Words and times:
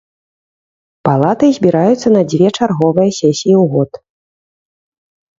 Палаты 1.07 1.49
збіраюцца 1.57 2.07
на 2.15 2.21
дзве 2.33 2.47
чарговыя 2.57 3.09
сесіі 3.19 3.53
ў 3.57 3.65
год. 3.75 3.91